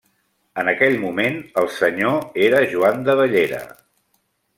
[0.61, 3.61] En aquell moment, el senyor era Joan de Bellera.